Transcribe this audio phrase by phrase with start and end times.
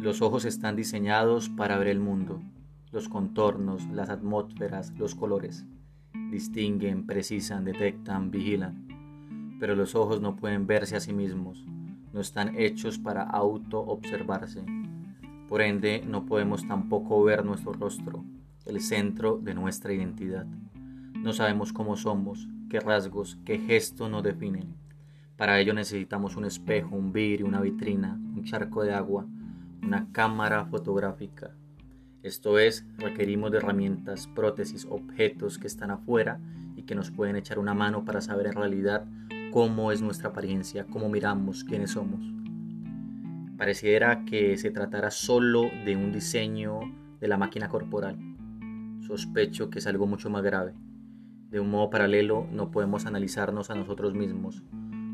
[0.00, 2.40] Los ojos están diseñados para ver el mundo,
[2.92, 5.66] los contornos, las atmósferas, los colores.
[6.30, 9.56] Distinguen, precisan, detectan, vigilan.
[9.58, 11.66] Pero los ojos no pueden verse a sí mismos,
[12.12, 14.64] no están hechos para auto-observarse.
[15.48, 18.24] Por ende, no podemos tampoco ver nuestro rostro,
[18.66, 20.46] el centro de nuestra identidad.
[21.14, 24.76] No sabemos cómo somos, qué rasgos, qué gestos nos definen.
[25.36, 29.26] Para ello necesitamos un espejo, un vidrio, una vitrina, un charco de agua,
[29.82, 31.56] una cámara fotográfica.
[32.22, 36.40] Esto es, requerimos de herramientas, prótesis, objetos que están afuera
[36.76, 39.06] y que nos pueden echar una mano para saber en realidad
[39.52, 42.20] cómo es nuestra apariencia, cómo miramos, quiénes somos.
[43.56, 46.80] Pareciera que se tratara solo de un diseño
[47.20, 48.16] de la máquina corporal.
[49.00, 50.74] Sospecho que es algo mucho más grave.
[51.50, 54.62] De un modo paralelo no podemos analizarnos a nosotros mismos,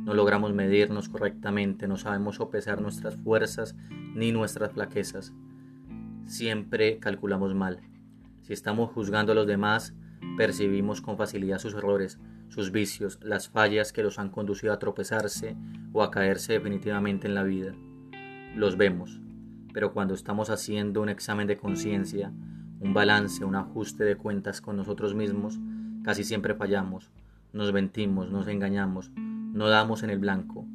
[0.04, 3.74] no logramos medirnos correctamente, no sabemos sopesar nuestras fuerzas
[4.14, 5.32] ni nuestras flaquezas.
[6.26, 7.80] Siempre calculamos mal.
[8.42, 9.94] Si estamos juzgando a los demás,
[10.36, 15.56] percibimos con facilidad sus errores, sus vicios, las fallas que los han conducido a tropezarse
[15.92, 17.74] o a caerse definitivamente en la vida.
[18.54, 19.20] Los vemos,
[19.72, 22.30] pero cuando estamos haciendo un examen de conciencia,
[22.78, 25.58] un balance, un ajuste de cuentas con nosotros mismos,
[26.04, 27.10] casi siempre fallamos,
[27.54, 29.10] nos mentimos, nos engañamos,
[29.54, 30.66] no damos en el blanco.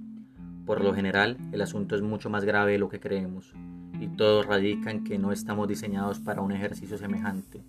[0.66, 3.54] Por lo general, el asunto es mucho más grave de lo que creemos,
[4.00, 7.62] y todo radica en que no estamos diseñados para un ejercicio semejante.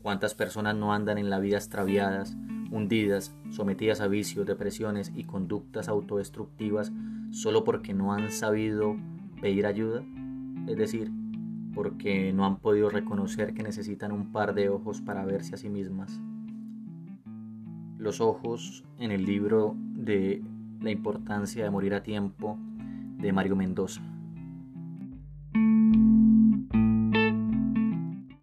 [0.00, 2.38] ¿Cuántas personas no andan en la vida extraviadas,
[2.70, 6.90] hundidas, sometidas a vicios, depresiones y conductas autodestructivas
[7.32, 8.96] solo porque no han sabido
[9.42, 10.02] pedir ayuda?
[10.66, 11.12] Es decir,
[11.74, 15.68] porque no han podido reconocer que necesitan un par de ojos para verse a sí
[15.68, 16.18] mismas.
[17.98, 19.76] Los ojos en el libro
[20.10, 20.42] de
[20.80, 22.58] La importancia de morir a tiempo
[23.18, 24.02] de Mario Mendoza.